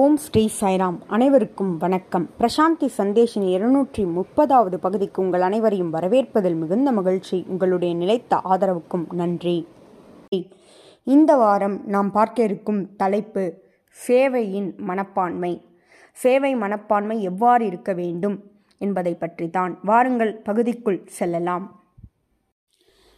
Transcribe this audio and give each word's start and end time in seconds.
ஓம் 0.00 0.16
ஸ்ரீ 0.16 0.50
சாய்ராம். 0.60 0.98
அனைவருக்கும் 1.06 1.76
வணக்கம். 1.76 2.28
பிரசாந்தி 2.38 2.86
சந்தேஷின் 2.98 3.44
இருநூற்றி 3.48 4.04
முப்பதாவது 4.04 4.74
பகுதிக்கு 4.74 5.22
உங்கள் 5.22 5.40
அனைவரையும் 5.40 5.92
வரவேற்பதில் 5.92 6.56
மிகுந்த 6.56 6.92
மகிழ்ச்சி. 6.92 7.44
உங்களுடைய 7.48 7.94
நிலைத்த 7.94 8.40
ஆதரவுக்கும் 8.44 9.04
நன்றி. 9.12 9.68
இந்த 11.02 11.36
வாரம் 11.36 11.76
நாம் 11.86 12.10
பார்க்க 12.10 12.42
இருக்கும் 12.42 12.96
தலைப்பு 12.96 13.44
சேவையின் 13.98 14.70
மனப்பான்மை. 14.76 15.52
சேவை 16.12 16.54
மனப்பான்மை 16.54 17.22
எவ்வாறு 17.22 17.66
இருக்க 17.66 17.92
வேண்டும் 17.92 18.44
என்பதை 18.78 19.14
பற்றி 19.14 19.50
தான் 19.50 19.78
வாருங்கள் 19.82 20.34
பகுதிக்குள் 20.42 21.00
செல்லலாம். 21.04 21.80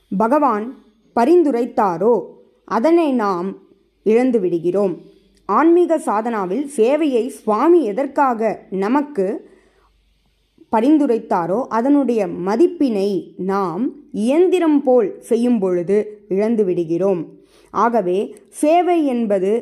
பகவான் 0.09 0.69
பரிந்துரைத்தாரோ 1.17 2.15
அதனை 2.65 3.13
நாம் 3.13 3.51
இழந்து 4.03 4.41
விடுகிறோம் 4.41 5.13
ஆன்மீக 5.47 5.99
சாதனாவில் 5.99 6.65
சேவையை 6.77 7.27
சுவாமி 7.27 7.85
எதற்காக 7.85 8.67
நமக்கு 8.71 9.27
பரிந்துரைத்தாரோ 10.73 11.67
அதனுடைய 11.69 12.27
மதிப்பினை 12.27 13.37
நாம் 13.37 13.95
இயந்திரம் 14.13 14.83
போல் 14.83 15.21
செய்யும் 15.21 15.59
பொழுது 15.59 16.25
இழந்து 16.29 16.65
விடுகிறோம். 16.65 17.33
ஆகவே 17.71 18.37
சேவை 18.49 19.07
என்பது 19.07 19.53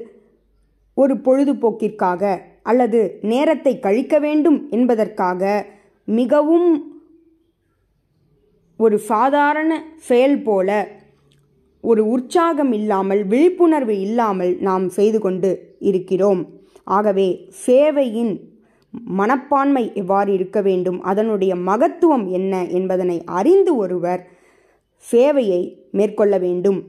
ஒரு 0.95 1.15
பொழுதுபோக்கிற்காக 1.16 2.38
அல்லது 2.62 3.19
நேரத்தை 3.23 3.79
கழிக்க 3.79 4.19
வேண்டும் 4.19 4.71
என்பதற்காக 4.71 5.66
மிகவும் 6.05 6.71
ஒரு 8.77 8.99
சாதாரண 8.99 9.85
செயல் 9.99 10.43
போல 10.43 10.88
ஒரு 11.80 12.07
உற்சாகம் 12.07 12.73
இல்லாமல் 12.73 13.27
விழிப்புணர்வு 13.27 14.01
இல்லாமல் 14.01 14.57
நாம் 14.60 14.88
செய்து 14.88 15.19
கொண்டு 15.19 15.72
இருக்கிறோம். 15.91 16.43
ஆகவே 16.97 17.29
சேவையின் 17.67 18.33
மனப்பான்மை 19.19 19.85
எவ்வாறு 19.95 20.31
இருக்க 20.33 20.61
வேண்டும்? 20.61 20.99
அதனுடைய 21.02 21.52
மகத்துவம் 21.69 22.27
என்ன 22.30 22.55
என்பதனை 22.79 23.19
அறிந்து 23.39 23.73
ஒருவர் 23.77 24.23
சேவையை 25.13 25.63
மேற்கொள்ள 25.91 26.35
வேண்டும். 26.39 26.80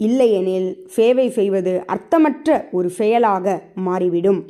இல்லையெனில் 0.00 0.70
சேவை 0.96 1.26
செய்வது 1.30 1.72
அர்த்தமற்ற 1.86 2.48
ஒரு 2.72 2.88
செயலாக 2.90 3.56
மாறிவிடும். 3.86 4.40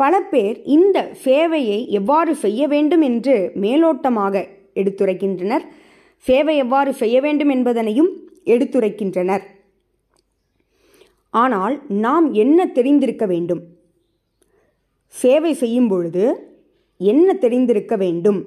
பல 0.00 0.20
பேர் 0.32 0.58
இந்த 0.76 0.98
சேவையை 1.24 1.80
எவ்வாறு 1.88 2.32
செய்ய 2.34 2.62
வேண்டும் 2.68 3.00
என்று 3.00 3.36
மேலோட்டமாக 3.64 4.44
எடுத்துரைக்கின்றனர். 4.74 5.64
சேவை 6.26 6.54
எவ்வாறு 6.56 6.92
செய்ய 6.94 7.16
வேண்டும் 7.20 7.52
என்பதனையும் 7.56 8.10
எடுத்துரைக்கின்றனர். 8.44 9.44
ஆனால் 11.40 11.74
நாம் 12.04 12.26
என்ன 12.32 12.66
தெரிந்திருக்க 12.66 13.26
வேண்டும்? 13.26 13.62
சேவை 15.06 15.52
செய்யும் 15.54 15.88
பொழுது 15.88 16.24
என்ன 16.96 17.34
தெரிந்திருக்க 17.44 17.96
வேண்டும்? 17.96 18.40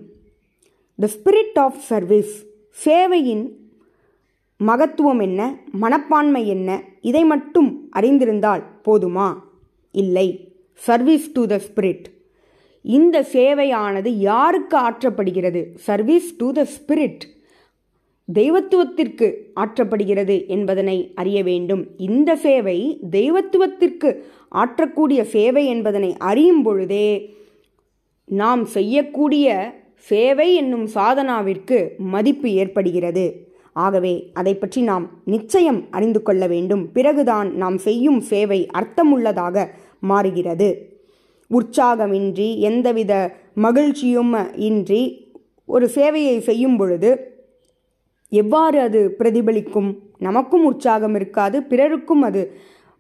த 1.00 1.08
ஸ்பிரிட் 1.16 1.60
ஆஃப் 1.66 1.80
சர்வீஸ் 1.92 2.34
சேவையின் 2.86 3.46
மகத்துவம் 4.60 5.22
என்ன? 5.22 5.42
மனப்பான்மை 5.84 6.48
என்ன? 6.48 6.70
இதை 7.02 7.24
மட்டும் 7.24 7.90
அறிந்திருந்தால் 7.96 8.64
போதுமா? 8.86 9.30
இல்லை. 9.92 10.28
சர்வீஸ் 10.74 11.32
டு 11.32 11.46
த 11.46 11.56
ஸ்பிரிட் 11.68 12.06
இந்த 12.82 13.18
சேவையானது 13.34 14.10
யாருக்கு 14.30 14.78
ஆற்றப்படுகிறது? 14.78 15.62
சர்வீஸ் 15.88 16.30
டு 16.38 16.52
த 16.52 16.68
ஸ்பிரிட் 16.76 17.24
தெய்வத்துவத்திற்கு 18.34 19.52
ஆற்றப்படுகிறது 19.56 20.48
என்பதனை 20.48 21.12
அறிய 21.16 21.44
வேண்டும். 21.44 21.88
இந்த 21.98 22.36
சேவை 22.36 23.00
தெய்வத்துவத்திற்கு 23.10 24.26
ஆற்றக்கூடிய 24.50 25.24
சேவை 25.24 25.66
என்பதனை 25.66 26.16
அறியும் 26.18 26.64
பொழுதே 26.64 27.36
நாம் 28.26 28.66
செய்யக்கூடிய 28.66 29.74
சேவை 29.98 30.56
என்னும் 30.56 30.88
சாதனாவிற்கு 30.88 31.90
மதிப்பு 31.98 32.50
ஏற்படுகிறது. 32.50 33.26
ஆகவே 33.74 34.30
அதை 34.34 34.56
பற்றி 34.56 34.82
நாம் 34.82 35.10
நிச்சயம் 35.26 35.88
அறிந்து 35.92 36.22
கொள்ள 36.22 36.48
வேண்டும். 36.48 36.92
பிறகுதான் 36.92 37.56
நாம் 37.56 37.78
செய்யும் 37.78 38.20
சேவை 38.20 38.68
அர்த்தமுள்ளதாக 38.74 39.66
மாறுகிறது. 40.00 40.94
உற்சாகமின்றி 41.52 42.58
எந்தவித 42.60 43.14
மகிழ்ச்சியும் 43.54 44.34
இன்றி 44.56 45.34
ஒரு 45.66 45.90
சேவையை 45.96 46.38
செய்யும் 46.40 46.78
பொழுது 46.78 47.34
எவ்வாறு 48.42 48.78
அது 48.80 49.02
பிரதிபலிக்கும்? 49.20 49.90
நமக்கும் 50.20 50.66
உற்சாகம் 50.66 51.16
இருக்காது 51.16 51.58
பிறருக்கும் 51.64 52.22
அது 52.22 52.42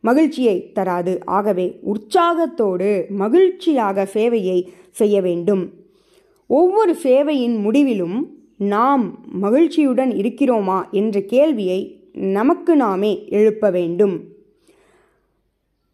மகிழ்ச்சியை 0.03 0.57
தராது. 0.71 1.13
ஆகவே 1.37 1.67
உற்சாகத்தோடு 1.81 2.89
மகிழ்ச்சியாக 3.21 4.07
சேவையை 4.13 4.59
செய்ய 4.91 5.15
வேண்டும். 5.21 5.63
ஒவ்வொரு 6.49 6.93
சேவையின் 7.03 7.57
முடிவிலும் 7.59 8.17
நாம் 8.57 9.05
மகிழ்ச்சியுடன் 9.43 10.11
இருக்கிறோமா 10.11 10.79
என்ற 10.91 11.21
கேள்வியை 11.33 11.79
நமக்கு 12.37 12.73
நாமே 12.75 13.11
எழுப்ப 13.29 13.69
வேண்டும். 13.69 14.15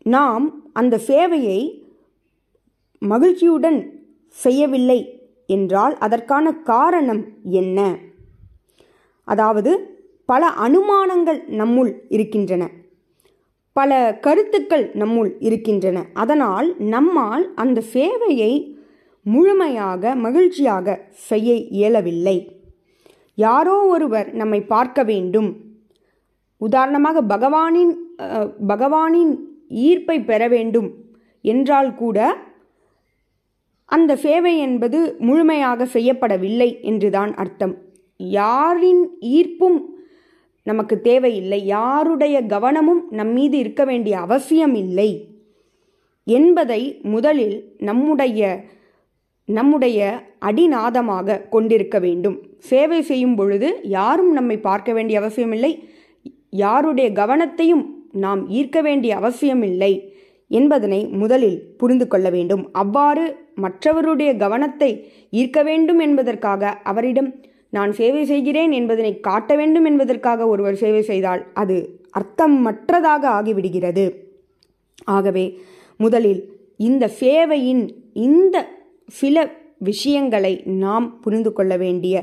நாம் 0.05 0.45
அந்த 0.73 0.95
சேவையை 1.07 1.61
மகிழ்ச்சியுடன் 3.01 3.79
செய்யவில்லை 4.43 4.99
என்றால் 5.47 5.95
அதற்கான 5.97 6.53
காரணம் 6.71 7.23
என்ன? 7.61 7.79
அதாவது 9.31 9.71
பல 10.29 10.43
அனுமானங்கள் 10.65 11.39
நம்முள் 11.59 11.91
இருக்கின்றன. 12.15 12.63
பல 13.75 13.91
கருத்துக்கள் 14.25 14.85
நம்முள் 15.01 15.29
இருக்கின்றன. 15.47 15.97
அதனால் 16.21 16.67
நம்மால் 16.93 17.45
அந்த 17.63 17.79
சேவையை 17.95 18.53
முழுமையாக 19.25 20.13
மகிழ்ச்சியாக 20.25 20.97
செய்ய 21.29 21.49
இயலவில்லை. 21.77 22.37
யாரோ 23.37 23.75
ஒருவர் 23.93 24.29
நம்மை 24.41 24.59
பார்க்க 24.73 25.03
வேண்டும். 25.11 25.49
உதாரணமாக 26.61 27.21
பகவானின் 27.33 27.93
பகவானின் 28.71 29.31
ஈர்ப்பை 29.85 30.17
பெற 30.29 30.41
வேண்டும் 30.55 30.89
என்றால் 31.45 31.91
கூட 32.01 32.17
அந்த 33.89 34.11
சேவை 34.25 34.53
என்பது 34.65 34.99
முழுமையாக 35.27 35.87
செய்யப்படவில்லை 35.93 36.67
என்றுதான் 36.89 37.31
அர்த்தம். 37.43 37.73
யாரின் 38.29 39.07
ஈர்ப்பும் 39.21 39.79
நமக்கு 40.63 41.01
தேவையில்லை. 41.01 41.65
யாருடைய 41.65 42.45
கவனமும் 42.45 43.07
நம் 43.09 43.33
மீது 43.33 43.57
இருக்க 43.57 43.85
வேண்டிய 43.85 44.19
அவசியம் 44.19 44.75
இல்லை. 44.75 45.39
என்பதை 46.23 46.99
முதலில் 47.01 47.75
நம்முடைய 47.77 48.63
நம்முடைய 49.45 49.99
அடிநாதமாக 50.45 51.49
கொண்டிருக்க 51.49 51.99
வேண்டும். 51.99 52.37
சேவை 52.57 53.01
செய்யும் 53.01 53.35
பொழுது 53.35 53.79
யாரும் 53.83 54.31
நம்மை 54.31 54.57
பார்க்க 54.59 54.93
வேண்டிய 54.93 55.19
அவசியமில்லை 55.19 55.83
யாருடைய 56.49 57.09
கவனத்தையும் 57.09 57.83
நாம் 58.11 58.49
ஈர்க்க 58.49 58.81
வேண்டிய 58.81 59.15
அவசியமில்லை 59.15 60.13
என்பதனை 60.47 61.07
முதலில் 61.07 61.75
புரிந்து 61.77 62.07
கொள்ள 62.07 62.29
வேண்டும். 62.29 62.69
அவ்வாறு 62.71 63.25
மற்றவருடைய 63.61 64.37
கவனத்தை 64.37 65.07
ஈர்க்க 65.31 65.63
வேண்டும் 65.63 65.99
என்பதற்காக 65.99 66.69
அவரிடம் 66.83 67.35
நான் 67.71 67.91
சேவை 67.91 68.25
செய்கிறேன் 68.25 68.71
என்பதனை 68.71 69.19
காட்ட 69.19 69.55
வேண்டும் 69.55 69.85
என்பதற்காக 69.85 70.47
ஒருவர் 70.47 70.75
சேவை 70.75 71.01
செய்தால் 71.01 71.41
அது 71.53 71.77
அர்த்தமற்றதாக 72.19 73.23
ஆகிவிடுகிறது. 73.37 74.05
ஆகவே 75.05 75.45
முதலில் 75.97 76.41
இந்த 76.77 77.09
சேவையின் 77.19 77.83
இந்த 78.13 78.55
சில 79.07 79.47
விஷயங்களை 79.77 80.53
நாம் 80.65 81.07
புரிந்து 81.19 81.53
கொள்ள 81.53 81.77
வேண்டிய 81.77 82.15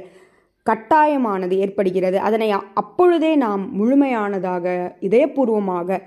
கட்டாயமானது 0.67 1.55
ஏற்படுகிறது. 1.59 2.19
அதனை 2.19 2.51
அப்பொழுதே 2.51 3.37
நாம் 3.37 3.63
முழுமையானதாக 3.79 4.97
இதயபூர்வமாக 5.01 5.99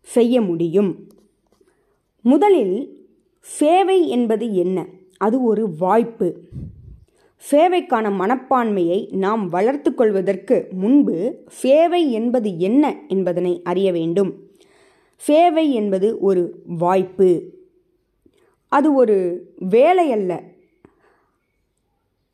செய்ய 0.00 0.40
முடியும். 0.40 0.90
முதலில் 2.24 2.76
சேவை 3.40 3.98
என்பது 4.08 4.54
என்ன? 4.54 4.86
அது 5.16 5.42
ஒரு 5.42 5.64
வாய்ப்பு. 5.78 6.28
சேவைக்கான 7.50 8.10
மனப்பான்மையை 8.10 9.14
நாம் 9.14 9.48
வளர்த்து 9.48 9.94
கொள்வதற்கு 9.94 10.68
முன்பு 10.70 11.44
சேவை 11.48 12.12
என்பது 12.12 12.58
என்ன 12.58 12.96
என்பதனை 13.08 13.60
அறிய 13.64 13.92
வேண்டும். 13.92 14.48
சேவை 15.16 15.72
என்பது 15.72 16.18
ஒரு 16.18 16.62
வாய்ப்பு. 16.66 17.42
அது 18.68 18.94
ஒரு 18.94 19.46
வேலை 19.58 20.12
அல்ல. 20.12 20.42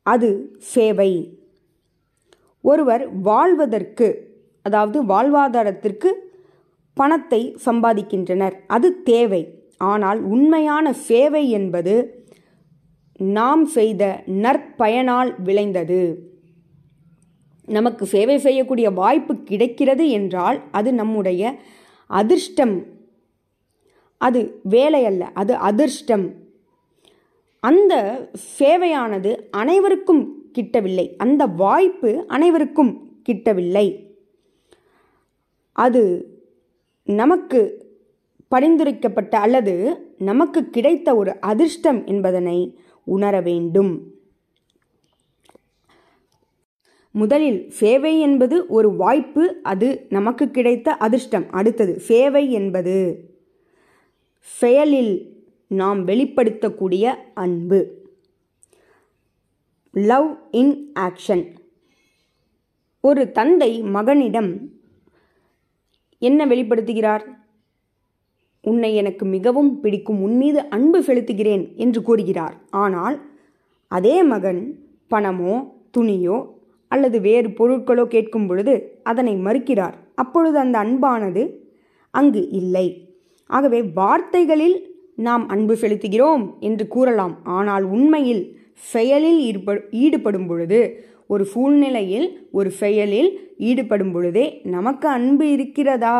அது 0.01 0.55
சேவை. 0.59 1.37
ஒருவர் 2.61 3.21
வாழ்வதற்கு 3.21 4.39
அதாவது 4.61 5.03
வாழ்வாதாரத்திற்கு 5.03 6.11
பணத்தை 6.93 7.57
சம்பாதிக்கின்றனர். 7.65 8.53
அது 8.67 9.03
தேவை. 9.03 9.69
ஆனால் 9.77 10.23
உண்மையான 10.23 10.93
சேவை 10.93 11.49
என்பது 11.49 12.20
நாம் 13.21 13.65
செய்த 13.65 14.23
நற்பயனால் 14.25 15.41
விளைந்தது. 15.41 16.29
நமக்கு 17.65 18.05
சேவை 18.05 18.37
செய்யக்கூடிய 18.37 18.89
வாய்ப்பு 18.89 19.35
கிடைக்கிறது 19.35 20.09
என்றால் 20.09 20.61
அது 20.71 20.93
நம்முடைய 20.93 21.55
அதிர்ஷ்டம். 22.07 22.85
அது 24.17 24.59
வேலை 24.63 25.05
அல்ல 25.05 25.25
அது 25.33 25.55
அதிர்ஷ்டம். 25.55 26.33
அந்த 27.59 27.93
சேவையானது 28.59 29.37
அனைவருக்கும் 29.51 30.51
கிட்டவில்லை. 30.59 31.15
அந்த 31.17 31.45
வாய்ப்பு 31.45 32.23
அனைவருக்கும் 32.27 33.21
கிட்டவில்லை. 33.29 34.05
அது 35.71 36.25
நமக்கு 37.03 37.89
பரிந்துரைக்கப்பட்ட 38.47 39.39
அல்லது 39.39 40.05
நமக்கு 40.17 40.69
கிடைத்த 40.69 41.15
ஒரு 41.15 41.39
அதிர்ஷ்டம் 41.39 42.05
என்பதனை 42.05 42.79
உணர 43.03 43.41
வேண்டும். 43.41 44.19
முதலில் 47.11 47.69
சேவை 47.69 48.19
என்பது 48.19 48.67
ஒரு 48.67 48.95
வாய்ப்பு 48.95 49.59
அது 49.63 50.05
நமக்கு 50.09 50.51
கிடைத்த 50.51 50.93
அதிர்ஷ்டம். 50.93 51.49
அடுத்தது 51.49 51.99
சேவை 51.99 52.51
என்பது 52.51 53.29
செயலில் 54.39 55.43
நாம் 55.67 56.07
வெளிப்படுத்தக்கூடிய 56.07 57.17
அன்பு. 57.33 58.09
லவ் 59.91 60.37
இன் 60.51 60.91
ஆக்ஷன் 60.99 61.55
ஒரு 63.01 63.31
தந்தை 63.31 63.81
மகனிடம் 63.81 64.79
என்ன 66.19 66.45
வெளிப்படுத்துகிறார்? 66.45 67.25
உன்னை 68.63 68.89
எனக்கு 68.95 69.25
மிகவும் 69.25 69.71
பிடிக்கும் 69.83 70.19
உன்மீது 70.21 70.59
அன்பு 70.75 70.99
செலுத்துகிறேன் 71.07 71.63
என்று 71.83 71.99
கூறுகிறார். 72.07 72.55
ஆனால் 72.83 73.15
அதே 73.91 74.15
மகன் 74.23 74.61
பணமோ 75.11 75.53
துணியோ 75.97 76.37
அல்லது 76.91 77.17
வேறு 77.21 77.49
பொருட்களோ 77.59 78.03
கேட்கும் 78.07 78.47
பொழுது 78.47 78.73
அதனை 79.03 79.33
மறுக்கிறார். 79.45 79.95
அப்பொழுது 80.15 80.57
அந்த 80.59 80.75
அன்பானது 80.83 81.43
அங்கு 82.13 82.41
இல்லை. 82.59 82.87
ஆகவே 83.49 83.79
வார்த்தைகளில் 83.99 84.77
நாம் 85.27 85.45
அன்பு 85.53 85.73
செலுத்துகிறோம் 85.81 86.43
என்று 86.59 86.85
கூறலாம். 86.87 87.35
ஆனால் 87.57 87.85
உண்மையில் 87.95 88.43
செயலில் 88.93 89.39
ஈடுபடு 89.47 89.81
ஈடுபடும் 90.03 90.47
பொழுது 90.49 90.79
ஒரு 91.27 91.43
சூழ்நிலையில் 91.45 92.27
ஒரு 92.51 92.69
செயலில் 92.81 93.29
ஈடுபடும் 93.69 94.13
பொழுதே 94.13 94.45
நமக்கு 94.75 95.07
அன்பு 95.07 95.45
இருக்கிறதா? 95.55 96.17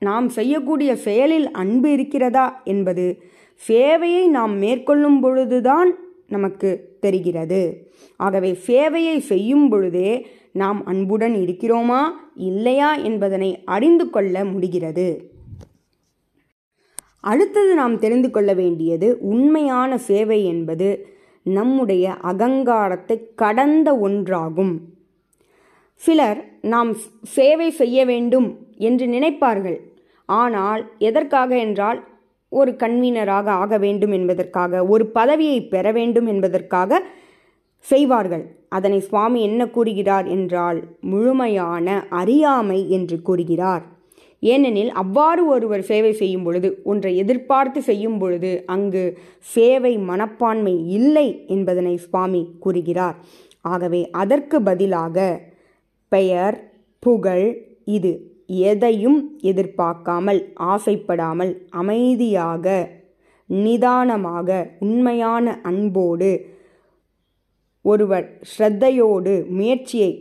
நாம் 0.00 0.28
செய்யக்கூடிய 0.28 0.96
செயலில் 0.96 1.50
அன்பு 1.50 1.92
இருக்கிறதா 1.92 2.62
என்பது 2.64 3.22
சேவையை 3.68 4.26
நாம் 4.26 4.58
மேற்கொள்ளும் 4.58 5.20
பொழுதுதான் 5.20 5.90
நமக்கு 6.28 6.96
தெரிகிறது. 7.00 7.88
ஆகவே 8.16 8.58
சேவையை 8.66 9.18
செய்யும் 9.18 9.68
பொழுதே 9.68 10.26
நாம் 10.52 10.84
அன்புடன் 10.84 11.34
இருக்கிறோமா 11.34 12.02
இல்லையா 12.34 12.94
என்பதனை 12.94 13.64
அறிந்து 13.64 14.10
கொள்ள 14.10 14.44
முடிகிறது. 14.44 15.30
அடுத்தது 17.20 17.74
நாம் 17.74 17.98
தெரிந்து 17.98 18.30
கொள்ள 18.30 18.54
வேண்டியது 18.54 19.18
உண்மையான 19.20 19.98
சேவை 19.98 20.44
என்பது 20.44 20.88
நம்முடைய 21.42 22.14
அகங்காரத்தை 22.14 23.16
கடந்த 23.34 23.92
ஒன்றாகும். 24.08 24.74
சிலர் 25.94 26.40
நாம் 26.62 26.96
சேவை 27.22 27.70
செய்ய 27.70 28.04
வேண்டும் 28.04 28.48
என்று 28.78 29.06
நினைப்பார்கள். 29.06 29.78
ஆனால் 30.38 30.82
எதற்காக 30.98 31.50
என்றால் 31.58 32.00
ஒரு 32.48 32.70
கன்வீனராக 32.72 33.46
ஆக 33.62 33.78
வேண்டும் 33.78 34.12
என்பதற்காக 34.12 34.82
ஒரு 34.86 35.04
பதவியை 35.06 35.58
பெற 35.62 35.92
வேண்டும் 35.92 36.26
என்பதற்காக 36.26 37.00
செய்வார்கள். 37.86 38.44
அதனை 38.68 38.98
சுவாமி 39.00 39.40
என்ன 39.42 39.62
கூறுகிறார் 39.66 40.26
என்றால் 40.26 40.78
முழுமையான 41.00 42.06
அறியாமை 42.08 42.90
என்று 42.90 43.16
கூறுகிறார். 43.22 43.84
ஏனெனில் 44.42 44.90
அவ்வாறு 44.92 45.42
ஒருவர் 45.46 45.82
சேவை 45.82 46.12
செய்யும் 46.12 46.42
பொழுது 46.42 46.68
ஒன்றை 46.84 47.12
எதிர்பார்த்து 47.16 47.80
செய்யும் 47.82 48.18
பொழுது 48.18 48.50
அங்கு 48.66 49.04
சேவை 49.54 49.98
மனப்பான்மை 50.10 50.74
இல்லை 50.88 51.26
என்பதனை 51.46 51.94
சுவாமி 51.96 52.42
கூறுகிறார். 52.58 53.16
ஆகவே 53.64 54.02
அதற்கு 54.22 54.58
பதிலாக 54.62 55.16
பெயர் 56.12 56.56
புகழ் 57.02 57.46
இது. 57.84 58.12
எதையும் 58.58 59.18
எதிர்பார்க்காமல் 59.40 60.40
ஆசைப்படாமல் 60.68 61.52
அமைதியாக 61.70 62.66
நிதானமாக 63.50 64.48
உண்மையான 64.78 65.54
அன்போடு 65.62 66.30
ஒருவர் 67.84 68.26
ஸ்ரத்தையோடு 68.50 69.32
முயற்சியை 69.48 70.12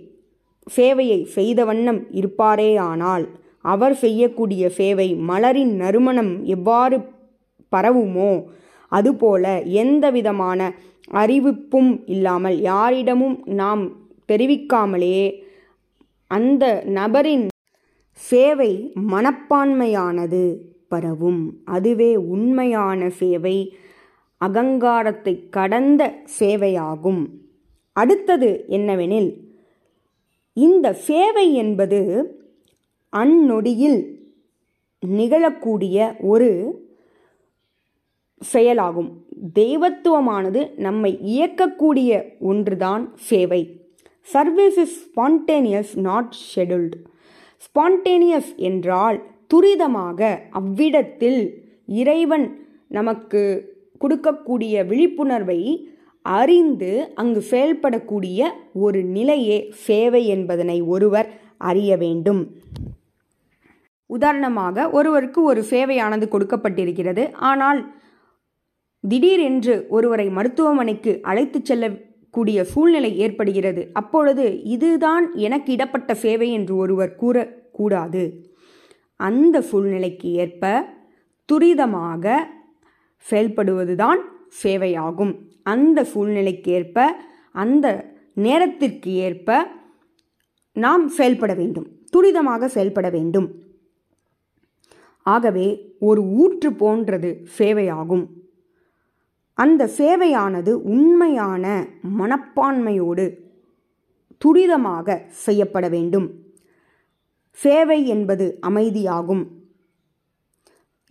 சேவையை 0.68 1.20
செய்த 1.28 1.60
வண்ணம் 1.66 2.02
இருப்பாரேயானால் 2.12 3.26
அவர் 3.66 3.96
செய்யக்கூடிய 3.96 4.64
சேவை 4.70 5.08
மலரின் 5.22 5.74
நறுமணம் 5.76 6.34
எவ்வாறு 6.48 6.98
பரவுமோ 7.72 8.32
அதுபோல 8.92 9.46
எந்த 9.74 10.06
விதமான 10.12 10.60
அறிவிப்பும் 11.14 11.92
இல்லாமல் 12.06 12.58
யாரிடமும் 12.62 13.38
நாம் 13.54 13.84
தெரிவிக்காமலே 14.30 15.20
அந்த 16.32 16.66
நபரின் 16.90 17.46
சேவை 18.28 18.72
மனப்பான்மையானது 19.12 20.42
பரவும். 20.92 21.42
அதுவே 21.76 22.16
உண்மையான 22.16 23.10
சேவை 23.22 23.58
அகங்காரத்தை 24.42 25.34
கடந்த 25.58 26.02
சேவையாகும். 26.40 27.22
அடுத்தது 27.96 28.50
என்னவெனில் 28.70 29.32
இந்த 30.54 30.88
சேவை 30.94 31.48
என்பது 31.54 32.00
அந்நொடியில் 33.14 34.00
நிகழக்கூடிய 35.04 35.98
ஒரு 36.32 36.50
செயலாகும். 38.42 39.12
தெய்வத்துவமானது 39.60 40.62
நம்மை 40.78 41.12
இயக்கக்கூடிய 41.36 42.12
ஒன்றுதான் 42.40 43.04
சேவை. 43.30 43.62
Service 44.22 44.78
is 44.78 44.98
spontaneous 45.06 45.94
not 46.08 46.34
scheduled 46.56 46.98
spontaneous 47.66 48.56
என்றால் 48.56 49.24
துரிதமாக 49.54 50.40
அவ்விடத்தில் 50.50 51.42
இறைவன் 51.86 52.68
நமக்கு 52.88 53.42
கொடுக்கக்கூடிய 54.02 54.86
விழிப்புணர்வை 54.86 55.90
அறிந்து 56.22 57.12
அங்கு 57.16 57.44
செயல்படக்கூடிய 57.50 58.50
ஒரு 58.74 59.04
நிலையே 59.04 59.70
சேவை 59.74 60.28
என்பதனை 60.28 60.82
ஒருவர் 60.82 61.30
அறிய 61.58 61.98
வேண்டும். 61.98 62.42
உதாரணமாக 64.06 64.90
ஒருவருக்கு 64.90 65.44
ஒரு 65.44 65.62
சேவையானது 65.62 66.26
கொடுக்கப்பட்டிருக்கிறது. 66.32 67.32
ஆனால் 67.32 67.80
திடீரென்று 69.08 69.86
ஒருவரை 69.90 70.30
மருத்துவமனைக்கு 70.30 71.20
அழைத்துச் 71.22 71.66
கூடிய 72.30 72.64
சூழ்நிலை 72.64 73.18
ஏற்படுகிறது. 73.18 73.90
அப்பொழுது 73.94 74.64
இதுதான் 74.64 75.36
எனக்கு 75.36 75.74
இடப்பட்ட 75.74 76.14
சேவை 76.14 76.52
என்று 76.52 76.76
ஒருவர் 76.76 77.16
கூறக்கூடாது 77.22 78.24
அந்த 79.16 79.62
சூழ்நிலைக்கு 79.62 80.32
ஏற்ப 80.32 80.84
துரிதமாக 81.50 82.38
செயல்படுவதுதான் 83.30 84.22
சேவையாகும். 84.64 85.34
அந்த 85.64 86.04
சூழ்நிலைக்கு 86.04 86.72
ஏற்ப 86.72 87.16
அந்த 87.52 87.88
நேரத்திற்கு 88.34 89.14
ஏற்ப 89.14 89.68
நாம் 90.74 91.08
செயல்பட 91.08 91.54
வேண்டும். 91.54 91.88
துரிதமாக 92.18 92.66
செயல்பட 92.66 93.10
வேண்டும். 93.10 93.48
ஆகவே 95.22 95.68
ஒரு 96.00 96.22
ஊற்று 96.22 96.74
போன்றது 96.74 97.30
சேவையாகும். 97.58 98.26
அந்த 99.64 99.84
சேவையானது 99.98 100.72
உண்மையான 100.94 101.66
மனப்பான்மையோடு 102.20 103.26
துரிதமாக 104.42 105.18
செய்யப்பட 105.46 105.86
வேண்டும். 105.96 106.28
சேவை 107.60 108.00
என்பது 108.14 108.46
அமைதியாகும். 108.70 109.44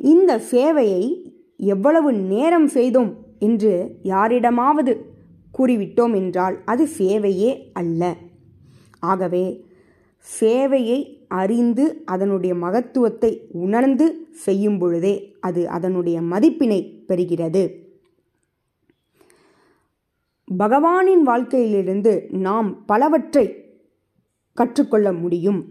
இந்த 0.01 0.33
சேவையை 0.53 1.05
எவ்வளவு 1.75 2.11
நேரம் 2.33 2.69
செய்தோம் 2.77 3.11
என்று 3.47 3.73
யாரிடமாவது 4.13 4.93
கூறிவிட்டோம் 5.55 6.15
என்றால் 6.21 6.57
அது 6.65 6.85
சேவையே 6.99 7.51
அல்ல. 7.81 8.03
ஆகவே 9.13 9.45
சேவையை 10.27 11.01
அறிந்து 11.43 11.85
அதனுடைய 12.05 12.55
மகத்துவத்தை 12.65 13.31
உணர்ந்து 13.65 14.07
செய்யும் 14.45 14.79
பொழுதே 14.79 15.15
அது 15.41 15.63
அதனுடைய 15.77 16.19
மதிப்பினை 16.33 16.81
பெறுகிறது. 17.09 17.63
பகவானின் 20.57 21.23
வாழ்க்கையிலிருந்து 21.23 22.27
நாம் 22.31 22.85
பலவற்றை 22.87 23.65
கற்றுக்கொள்ள 24.53 25.13
முடியும். 25.13 25.65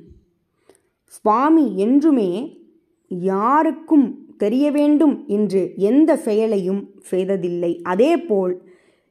சுவாமி 1.03 1.77
என்றுமே 1.77 2.59
யாருக்கும் 3.07 4.27
தெரிய 4.37 4.71
வேண்டும் 4.71 5.23
என்று 5.27 5.73
எந்த 5.75 6.15
செயலையும் 6.15 6.89
செய்ததில்லை. 6.99 7.81
அதேபோல் 7.81 8.61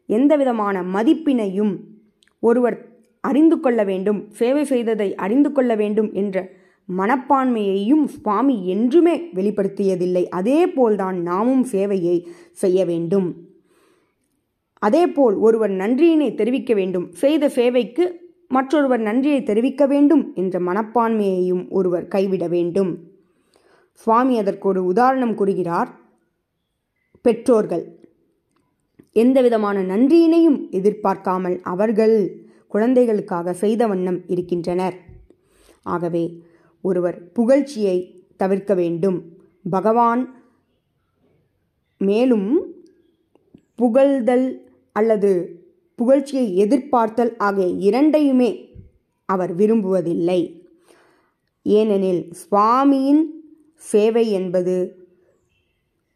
எந்த 0.07 0.37
விதமான 0.37 0.83
மதிப்பினையும் 0.83 1.77
ஒருவர் 2.41 2.95
அறிந்து 3.21 3.61
கொள்ள 3.61 3.85
வேண்டும் 3.85 4.27
சேவை 4.31 4.65
செய்ததை 4.65 5.15
அறிந்து 5.15 5.53
கொள்ள 5.53 5.75
வேண்டும் 5.75 6.13
என்ற 6.13 6.51
மனப்பான்மையையும் 6.97 8.05
சுவாமி 8.05 8.67
என்றுமே 8.67 9.21
வெளிப்படுத்தியதில்லை. 9.35 10.25
அதே 10.25 10.67
போல்தான் 10.67 11.23
நாமும் 11.23 11.65
சேவையை 11.65 12.27
செய்ய 12.53 12.85
வேண்டும். 12.85 13.46
அதேபோல் 14.79 15.35
ஒருவர் 15.35 15.71
நன்றியினை 15.71 16.35
தெரிவிக்க 16.35 16.75
வேண்டும். 16.75 17.13
செய்த 17.13 17.49
சேவைக்கு 17.49 18.35
மற்றொருவர் 18.49 19.01
நன்றியை 19.01 19.43
தெரிவிக்க 19.43 19.87
வேண்டும் 19.87 20.35
என்ற 20.35 20.61
மனப்பான்மையையும் 20.61 21.69
ஒருவர் 21.69 22.09
கைவிட 22.09 22.49
வேண்டும். 22.49 22.99
சுவாமி 23.93 24.39
அதற்கு 24.39 24.69
ஒரு 24.69 24.85
உதாரணம் 24.85 25.35
கூறுகிறார். 25.35 25.91
பெற்றோர்கள் 27.21 27.99
எந்த 29.13 29.43
விதமான 29.43 29.83
நன்றியினையும் 29.83 30.71
எதிர்பார்க்காமல் 30.71 31.61
அவர்கள் 31.63 32.45
குழந்தைகளுக்காக 32.69 33.53
செய்த 33.53 33.87
வண்ணம் 33.87 34.23
இருக்கின்றனர். 34.27 34.95
ஆகவே 35.83 36.43
ஒருவர் 36.83 37.33
புகழ்ச்சியை 37.33 38.25
தவிர்க்க 38.37 38.75
வேண்டும். 38.75 39.23
பகவான் 39.71 40.45
மேலும் 41.99 42.75
புகழ்தல் 43.77 44.66
அல்லது 44.99 45.31
புகழ்ச்சியை 45.99 46.47
எதிர்பார்த்தல் 46.65 47.33
ஆகிய 47.47 47.67
இரண்டையுமே 47.89 48.51
அவர் 49.29 49.53
விரும்புவதில்லை. 49.57 50.41
ஏனெனில் 51.67 52.23
சுவாமியின் 52.41 53.23
சேவை 53.85 54.25
என்பது 54.39 54.77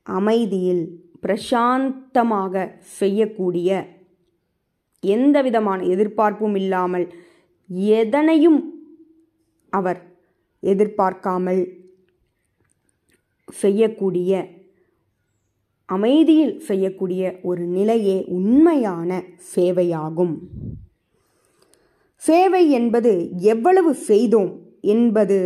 அமைதியில் 0.07 0.85
பிரசாந்தமாக 1.25 2.55
செய்யக்கூடிய 2.99 3.71
எந்த 5.03 5.37
விதமான 5.47 5.79
எதிர்பார்ப்பும் 5.95 6.55
இல்லாமல் 6.55 7.07
எதனையும் 7.95 8.61
அவர் 9.73 10.01
எதிர்பார்க்காமல் 10.63 11.63
செய்யக்கூடிய 13.49 14.33
அமைதியில் 15.91 16.61
செய்யக்கூடிய 16.61 17.39
ஒரு 17.43 17.65
நிலையே 17.65 18.25
உண்மையான 18.25 19.23
சேவையாகும். 19.55 20.35
சேவை 22.15 22.71
என்பது 22.71 23.31
எவ்வளவு 23.37 23.95
செய்தோம் 23.95 24.61
என்பது 24.81 25.39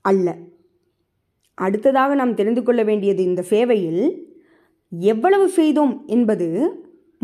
அல்ல. 0.00 0.36
அடுத்ததாக 1.54 2.14
நாம் 2.14 2.34
தெரிந்து 2.34 2.62
கொள்ள 2.62 2.82
வேண்டியது 2.82 3.22
இந்த 3.22 3.42
சேவையில் 3.42 4.26
எவ்வளவு 4.90 5.48
செய்தோம் 5.48 6.02
என்பது 6.06 6.48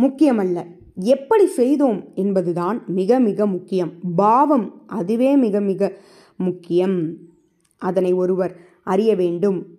முக்கியமல்ல. 0.00 0.64
எப்படி 0.94 1.46
செய்தோம் 1.46 2.12
என்பதுதான் 2.14 2.82
மிக 2.86 3.20
மிக 3.20 3.46
முக்கியம். 3.46 3.92
பாவம் 4.16 4.82
அதுவே 4.86 5.36
மிக 5.36 5.60
மிக 5.60 5.92
முக்கியம். 6.36 7.16
அதனை 7.78 8.12
ஒருவர் 8.12 8.56
அறிய 8.84 9.16
வேண்டும். 9.16 9.73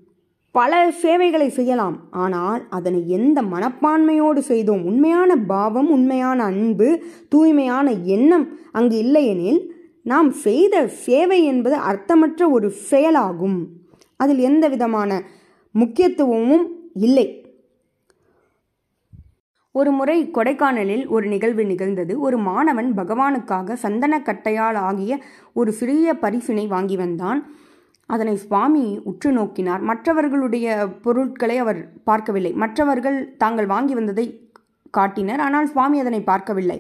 பல 0.57 0.73
சேவைகளை 1.01 1.47
செய்யலாம். 1.49 1.95
ஆனால் 2.23 2.61
அதனை 2.77 2.99
எந்த 3.17 3.37
மனப்பான்மையோடு 3.53 4.41
செய்தோம்? 4.51 4.83
உண்மையான 4.89 5.31
பாவம் 5.51 5.89
உண்மையான 5.89 6.39
அன்பு 6.51 6.89
தூய்மையான 7.29 7.87
எண்ணம் 8.15 8.45
அங்கு 8.71 8.97
இல்லையெனில் 9.05 9.61
நாம் 10.11 10.29
செய்த 10.45 10.75
சேவை 11.05 11.39
என்பது 11.51 11.77
அர்த்தமற்ற 11.91 12.49
ஒரு 12.57 12.69
செயலாகும். 12.91 13.57
அதில் 14.21 14.41
எந்த 14.49 14.65
விதமான 14.73 15.11
முக்கியத்துவமும் 15.75 16.65
இல்லை. 17.07 17.27
ஒரு 19.75 19.91
முறை 19.91 20.17
கொடைக்கானலில் 20.33 21.05
ஒரு 21.15 21.25
நிகழ்வு 21.33 21.63
நிகழ்ந்தது. 21.65 22.13
ஒரு 22.25 22.37
மாணவன் 22.49 22.89
பகவானுக்காக 22.99 23.77
சந்தன 23.85 24.19
கட்டையால் 24.27 24.77
ஆகிய 24.87 25.13
ஒரு 25.59 25.71
சிறிய 25.79 26.13
பரிசினை 26.21 26.65
வாங்கி 26.67 26.95
வந்தான். 27.03 27.39
அதனை 28.09 28.35
சுவாமி 28.45 28.83
உற்று 29.09 29.29
நோக்கினார். 29.37 29.81
மற்றவர்களுடைய 29.89 30.67
பொருட்களை 31.05 31.57
அவர் 31.63 31.79
பார்க்கவில்லை. 32.09 32.51
மற்றவர்கள் 32.63 33.17
தாங்கள் 33.37 33.71
வாங்கி 33.73 33.93
வந்ததை 33.93 34.25
காட்டினர். 34.97 35.39
ஆனால் 35.39 35.71
சுவாமி 35.73 35.97
அதனை 35.99 36.21
பார்க்கவில்லை. 36.31 36.79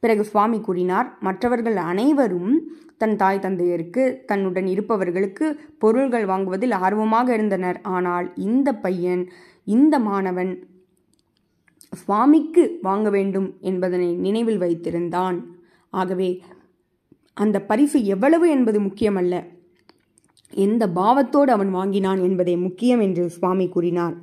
பிறகு 0.00 0.22
சுவாமி 0.24 0.58
கூறினார் 0.60 1.08
மற்றவர்கள் 1.20 1.76
அனைவரும் 1.90 2.54
தன் 3.00 3.16
தாய் 3.16 3.42
தந்தையருக்கு 3.44 4.02
தன்னுடன் 4.26 4.66
இருப்பவர்களுக்கு 4.66 5.46
பொருள்கள் 5.78 6.26
வாங்குவதில் 6.30 6.74
ஆர்வமாக 6.84 7.28
இருந்தனர். 7.34 7.78
ஆனால் 7.96 8.26
இந்த 8.48 8.68
பையன் 8.84 9.22
இந்த 9.66 9.94
மாணவன் 10.08 10.52
சுவாமிக்கு 11.92 12.62
வாங்க 12.82 13.08
வேண்டும் 13.10 13.48
என்பதனை 13.60 14.10
நினைவில் 14.26 14.62
வைத்திருந்தான். 14.64 15.38
ஆகவே 15.92 16.30
அந்த 17.34 17.56
பரிசு 17.70 17.98
எவ்வளவு 18.04 18.46
என்பது 18.50 18.78
முக்கியமல்ல. 18.80 19.34
எந்த 20.54 20.86
பாவத்தோடு 20.86 21.50
அவன் 21.50 21.70
வாங்கினான் 21.70 22.22
என்பதே 22.22 22.56
முக்கியம் 22.56 23.00
என்று 23.00 23.30
சுவாமி 23.30 23.68
கூறினார். 23.68 24.14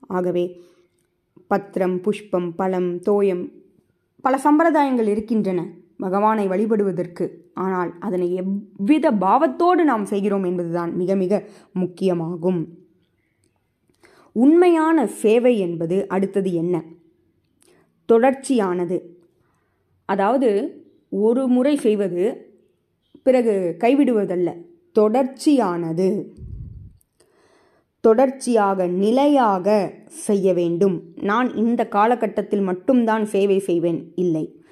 ஆகவே 0.00 0.60
பத்திரம் 1.46 2.00
புஷ்பம் 2.00 2.54
பழம் 2.54 3.00
தோயம் 3.00 3.52
பல 4.20 4.40
சம்பிரதாயங்கள் 4.44 5.06
இருக்கின்றன. 5.06 5.68
பகவானை 5.96 6.48
வழிபடுவதற்கு. 6.48 7.30
ஆனால் 7.54 7.94
அதனை 8.00 8.34
எவ்வித 8.34 9.10
பாவத்தோடு 9.10 9.84
நாம் 9.84 10.04
செய்கிறோம் 10.04 10.44
என்பதுதான் 10.44 10.96
மிக 10.96 11.14
மிக 11.14 11.42
முக்கியமாகும். 11.80 12.66
உண்மையான 14.32 15.06
சேவை 15.06 15.58
என்பது 15.58 16.08
அடுத்தது 16.08 16.52
என்ன? 16.52 16.82
தொடர்ச்சியானது. 18.08 19.00
அதாவது 20.04 20.48
ஒரு 21.10 21.46
முறை 21.46 21.76
செய்வது 21.76 22.52
பிறகு 23.22 23.76
கைவிடுவதல்ல. 23.78 24.68
தொடர்ச்சியானது. 24.98 26.24
தொடர்ச்சியாக 28.00 28.86
நிலையாக 28.86 29.92
செய்ய 30.06 30.54
வேண்டும். 30.54 31.02
நான் 31.20 31.54
இந்த 31.54 31.88
காலகட்டத்தில் 31.88 32.60
மட்டும்தான் 32.60 33.24
சேவை 33.24 33.58
செய்வேன். 33.58 34.12
இல்லை. 34.14 34.62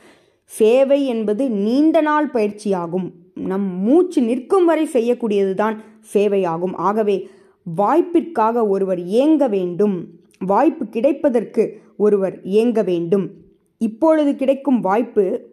சேவை 0.44 1.06
என்பது 1.06 1.50
நீண்ட 1.50 2.00
நாள் 2.00 2.30
பயிற்சியாகும். 2.30 3.10
நம் 3.34 3.80
மூச்சு 3.80 4.22
நிற்கும் 4.22 4.64
வரை 4.64 4.88
செய்யக்கூடியதுதான் 4.92 5.76
சேவையாகும். 6.14 6.74
ஆகவே 6.74 7.28
வாய்ப்பிற்காக 7.76 8.66
ஒருவர் 8.66 8.98
ஏங்க 8.98 9.48
வேண்டும். 9.48 10.08
வாய்ப்பு 10.38 10.86
கிடைப்பதற்கு 10.86 11.80
ஒருவர் 11.96 12.42
இயங்க 12.42 12.82
வேண்டும். 12.82 13.30
இப்பொழுது 13.78 14.36
கிடைக்கும் 14.36 14.80
வாய்ப்பு 14.80 15.48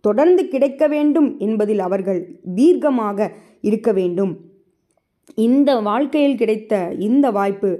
தொடர்ந்து 0.00 0.48
கிடைக்க 0.48 0.88
வேண்டும் 0.88 1.38
என்பதில் 1.38 1.78
அவர்கள் 1.78 2.40
தீர்க்கமாக 2.54 3.32
இருக்க 3.62 3.92
வேண்டும். 3.92 4.32
இந்த 5.34 5.80
வாழ்க்கையில் 5.80 6.36
கிடைத்த 6.36 6.94
இந்த 6.98 7.30
வாய்ப்பு 7.30 7.70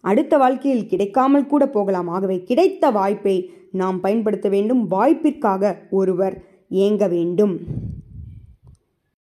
அடுத்த 0.00 0.36
வாழ்க்கையில் 0.36 0.86
கிடைக்காமல் 0.86 1.46
கூட 1.46 1.66
போகலாம். 1.66 2.08
ஆகவே 2.08 2.42
கிடைத்த 2.42 2.90
வாய்ப்பை 2.90 3.50
நாம் 3.72 4.00
பயன்படுத்த 4.00 4.48
வேண்டும். 4.48 4.88
வாய்ப்பிற்காக 4.88 5.86
ஒருவர் 5.90 6.36
ஏங்க 6.70 7.08
வேண்டும். 7.08 7.54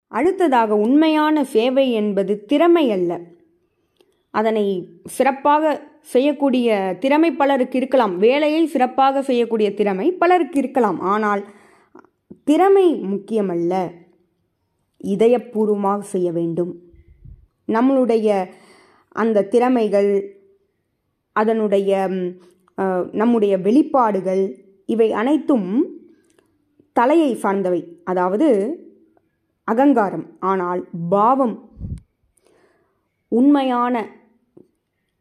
அடுத்ததாக 0.08 0.76
உண்மையான 0.76 1.44
சேவை 1.44 1.92
என்பது 1.92 2.44
திறமை 2.44 2.90
அல்ல. 2.90 3.20
அதனை 4.30 4.64
சிறப்பாக 5.04 5.82
செய்யக்கூடிய 6.00 6.96
திறமை 7.00 7.30
பலருக்கு 7.30 7.78
இருக்கலாம். 7.78 8.18
வேலையை 8.18 8.66
சிறப்பாக 8.66 9.22
செய்யக்கூடிய 9.22 9.74
திறமை 9.74 10.12
பலருக்கு 10.12 10.58
இருக்கலாம். 10.58 11.00
ஆனால் 11.00 11.44
திறமை 12.44 12.86
முக்கியமல்ல. 12.94 13.90
இதயபூர்வமாக 15.04 16.00
செய்ய 16.12 16.28
வேண்டும். 16.32 16.72
நம்மளுடைய 17.68 18.28
அந்த 19.22 19.46
திறமைகள் 19.52 20.10
அதனுடைய 21.36 21.92
நம்முடைய 23.20 23.54
வெளிப்பாடுகள் 23.58 24.42
இவை 24.86 25.08
அனைத்தும் 25.12 25.70
தலையை 26.92 27.32
சார்ந்தவை. 27.34 27.80
அதாவது 28.04 28.48
அகங்காரம். 29.68 30.26
ஆனால் 30.50 30.80
பாவம். 31.08 31.56
உண்மையான 33.28 33.94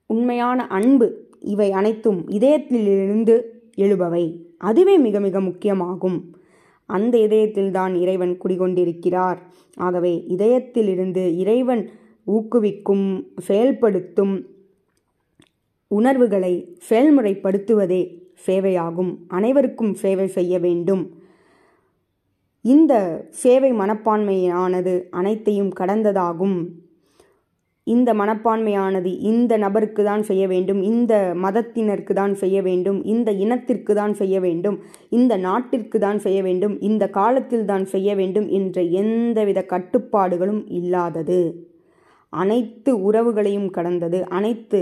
உண்மையான 0.10 0.60
அன்பு 0.78 1.08
இவை 1.54 1.70
அனைத்தும் 1.72 2.20
இதயத்திலிருந்து 2.30 3.36
எழுபவை. 3.76 4.26
அதுவே 4.58 4.98
மிக 4.98 5.20
மிக 5.20 5.42
முக்கியமாகும். 5.42 6.20
அந்த 6.88 7.18
இதயத்தில்தான் 7.18 7.94
இறைவன் 7.96 8.38
குடிகொண்டிருக்கிறார். 8.44 9.38
ஆகவே 9.76 10.26
இதயத்திலிருந்து 10.30 11.38
இறைவன் 11.38 11.90
ஊக்குவிக்கும் 12.28 13.08
செயல்படுத்தும் 13.38 14.36
உணர்வுகளை 15.88 16.54
செயல்முறைப்படுத்துவதே 16.90 18.02
சேவையாகும். 18.46 19.12
அனைவருக்கும் 19.28 19.94
சேவை 19.94 20.28
செய்ய 20.28 20.60
வேண்டும். 20.60 21.04
இந்த 22.62 23.26
சேவை 23.30 23.72
மனப்பான்மையானது 23.72 24.94
அனைத்தையும் 25.10 25.74
கடந்ததாகும். 25.80 26.58
இந்த 27.94 28.10
மனப்பான்மையானது 28.20 29.12
இந்த 29.32 29.54
நபருக்கு 29.64 30.02
தான் 30.08 30.24
செய்ய 30.30 30.44
வேண்டும் 30.52 30.82
இந்த 30.92 31.14
மதத்தினருக்கு 31.44 32.14
தான் 32.20 32.34
செய்ய 32.42 32.58
வேண்டும் 32.68 33.00
இந்த 33.14 33.30
இனத்திற்கு 33.44 33.94
தான் 34.00 34.14
செய்ய 34.22 34.38
வேண்டும் 34.46 34.78
இந்த 35.18 35.34
நாட்டிற்கு 35.46 36.00
தான் 36.06 36.20
செய்ய 36.26 36.40
வேண்டும் 36.48 36.76
இந்த 36.90 37.04
காலத்தில் 37.20 37.66
தான் 37.72 37.86
செய்ய 37.94 38.16
வேண்டும் 38.20 38.48
என்ற 38.60 38.78
எந்தவித 39.02 39.60
கட்டுப்பாடுகளும் 39.74 40.62
இல்லாதது. 40.80 41.42
அனைத்து 42.34 42.92
உறவுகளையும் 43.10 43.70
கடந்தது 43.78 44.20
அனைத்து 44.38 44.80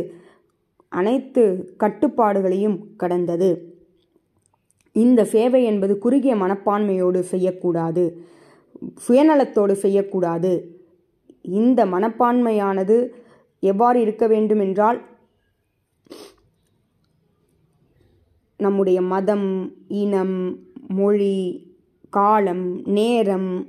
அனைத்து 0.91 1.43
கட்டுப்பாடுகளையும் 1.83 2.77
கடந்தது. 3.01 3.49
இந்த 4.95 5.21
சேவை 5.33 5.61
என்பது 5.71 5.93
குறுகிய 6.05 6.33
மனப்பான்மையோடு 6.43 7.21
செய்யக்கூடாது 7.31 8.05
சுயநலத்தோடு 9.05 9.73
செய்யக்கூடாது. 9.81 10.51
இந்த 11.47 11.85
மனப்பான்மையானது 11.85 13.09
எவ்வாறு 13.59 14.01
இருக்க 14.01 14.27
வேண்டுமென்றால் 14.27 15.01
நம்முடைய 18.57 19.01
மதம் 19.01 19.73
இனம் 19.87 20.59
மொழி 20.87 21.73
காலம் 22.09 22.81
நேரம் 22.85 23.67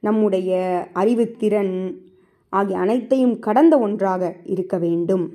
நம்முடைய 0.00 0.50
அறிவுத்திறன் 0.94 2.02
ஆகிய 2.48 2.78
அனைத்தையும் 2.78 3.38
கடந்த 3.38 3.78
ஒன்றாக 3.78 4.36
இருக்க 4.44 4.78
வேண்டும். 4.78 5.34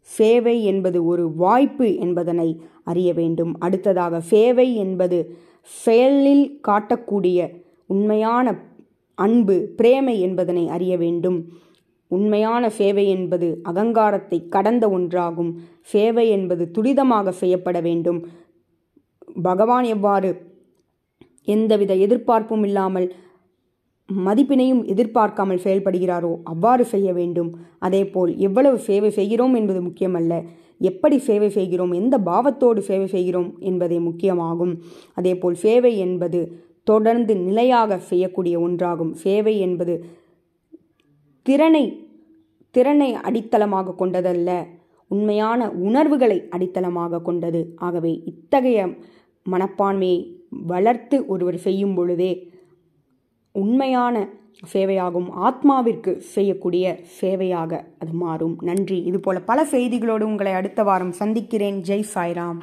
சேவை 0.00 0.64
என்பது 0.64 1.04
ஒரு 1.04 1.34
வாய்ப்பு 1.34 1.96
என்பதனை 1.96 2.62
அறிய 2.84 3.12
வேண்டும். 3.12 3.56
அடுத்ததாக 3.58 4.20
சேவை 4.20 4.76
என்பது 4.76 5.36
செயலில் 5.62 6.60
காட்டக்கூடிய 6.68 7.62
உண்மையான 7.86 8.54
அன்பு 9.18 9.56
பிரேமை 9.78 10.16
என்பதனை 10.26 10.64
அறிய 10.74 10.94
வேண்டும். 11.04 11.38
உண்மையான 12.10 12.64
சேவை 12.78 13.04
என்பது 13.14 13.48
அகங்காரத்தை 13.70 14.38
கடந்த 14.54 14.84
ஒன்றாகும். 14.96 15.50
சேவை 15.92 16.26
என்பது 16.36 16.64
துரிதமாக 16.76 17.32
செய்யப்பட 17.40 17.78
வேண்டும். 17.88 18.20
பகவான் 19.48 19.86
எவ்வாறு 19.94 20.30
எந்தவித 21.48 21.92
எதிர்பார்ப்பும் 22.04 22.64
இல்லாமல் 22.68 23.08
மதிப்பினையும் 24.08 24.82
எதிர்பார்க்காமல் 24.92 25.64
செயல்படுகிறாரோ 25.64 26.30
அவ்வாறு 26.52 26.84
செய்ய 26.92 27.08
வேண்டும். 27.18 27.50
அதேபோல் 27.86 28.30
எவ்வளவு 28.46 28.78
சேவை 28.88 29.10
செய்கிறோம் 29.18 29.54
என்பது 29.60 29.80
முக்கியமல்ல. 29.88 30.34
எப்படி 30.90 31.16
சேவை 31.28 31.48
செய்கிறோம் 31.58 31.92
எந்த 32.00 32.16
பாவத்தோடு 32.28 32.80
சேவை 32.88 33.08
செய்கிறோம் 33.14 33.50
என்பதே 33.70 33.98
முக்கியமாகும். 34.08 34.74
அதேபோல் 35.14 35.56
சேவை 35.64 35.92
என்பது 36.06 36.40
தொடர்ந்து 36.90 37.34
நிலையாக 37.46 37.98
செய்யக்கூடிய 38.10 38.54
ஒன்றாகும். 38.60 39.12
சேவை 39.24 39.54
என்பது 39.66 39.94
திறனை 41.46 41.84
திறனை 42.74 43.10
அடித்தளமாக 43.28 43.94
கொண்டதல்ல 43.98 44.50
உண்மையான 45.14 45.60
உணர்வுகளை 45.86 46.38
அடித்தளமாக 46.56 47.22
கொண்டது. 47.28 47.60
ஆகவே 47.86 48.12
இத்தகைய 48.32 48.80
மனப்பான்மையை 49.52 50.18
வளர்த்து 50.72 51.16
ஒருவர் 51.32 51.58
செய்யும் 51.66 51.94
பொழுதே 51.98 52.32
உண்மையான 53.52 54.16
சேவையாகும். 54.72 55.28
ஆத்மாவிற்கு 55.46 56.12
செய்யக்கூடிய 56.34 56.86
சேவையாக 57.20 57.72
அது 58.02 58.12
மாறும். 58.22 58.56
நன்றி. 58.68 58.98
இதுபோல 59.10 59.38
பல 59.50 59.58
செய்திகளோடு 59.72 60.24
உங்களை 60.30 60.52
அடுத்த 60.60 60.82
வாரம் 60.88 61.14
சந்திக்கிறேன். 61.20 61.78
ஜெய் 61.88 62.10
சாய்ராம். 62.14 62.60